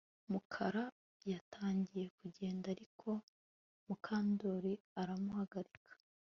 [0.31, 0.85] Mukara
[1.31, 3.09] yatangiye kugenda ariko
[3.87, 5.91] Mukandoli aramuhagarika